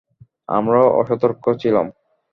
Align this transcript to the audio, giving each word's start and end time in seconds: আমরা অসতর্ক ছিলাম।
আমরা 0.49 0.81
অসতর্ক 0.99 1.43
ছিলাম। 1.61 1.85